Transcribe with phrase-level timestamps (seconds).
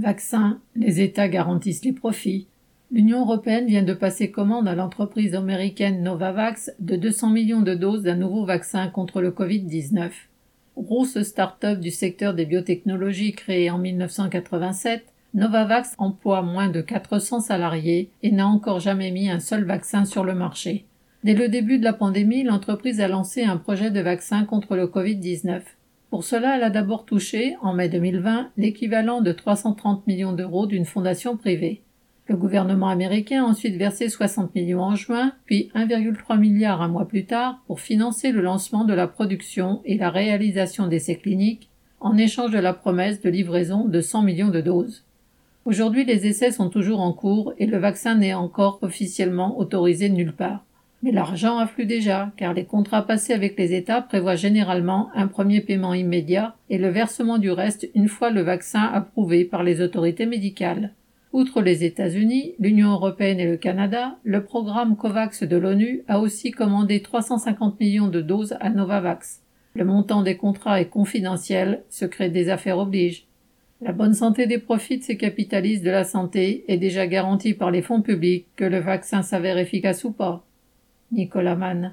[0.00, 2.46] Vaccins, les États garantissent les profits.
[2.90, 8.02] L'Union européenne vient de passer commande à l'entreprise américaine Novavax de 200 millions de doses
[8.02, 10.10] d'un nouveau vaccin contre le Covid-19.
[10.76, 18.10] Grosse start-up du secteur des biotechnologies créée en 1987, Novavax emploie moins de 400 salariés
[18.22, 20.86] et n'a encore jamais mis un seul vaccin sur le marché.
[21.22, 24.86] Dès le début de la pandémie, l'entreprise a lancé un projet de vaccin contre le
[24.86, 25.60] Covid-19.
[26.10, 30.84] Pour cela, elle a d'abord touché, en mai 2020, l'équivalent de 330 millions d'euros d'une
[30.84, 31.82] fondation privée.
[32.26, 37.06] Le gouvernement américain a ensuite versé 60 millions en juin, puis 1,3 milliard un mois
[37.06, 41.70] plus tard pour financer le lancement de la production et la réalisation d'essais cliniques
[42.00, 45.04] en échange de la promesse de livraison de 100 millions de doses.
[45.64, 50.34] Aujourd'hui, les essais sont toujours en cours et le vaccin n'est encore officiellement autorisé nulle
[50.34, 50.64] part.
[51.02, 55.62] Mais l'argent afflue déjà, car les contrats passés avec les États prévoient généralement un premier
[55.62, 60.26] paiement immédiat et le versement du reste une fois le vaccin approuvé par les autorités
[60.26, 60.92] médicales.
[61.32, 66.50] Outre les États-Unis, l'Union européenne et le Canada, le programme COVAX de l'ONU a aussi
[66.50, 69.40] commandé 350 millions de doses à Novavax.
[69.74, 73.26] Le montant des contrats est confidentiel, secret des affaires oblige.
[73.80, 77.70] La bonne santé des profits de ces capitalistes de la santé est déjà garantie par
[77.70, 80.44] les fonds publics, que le vaccin s'avère efficace ou pas.
[81.10, 81.82] Nicolas Mann.